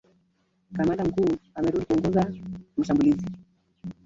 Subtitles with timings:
[0.75, 2.33] Kamanda mkuu amerudi kuongoza
[2.77, 3.25] mashambulizi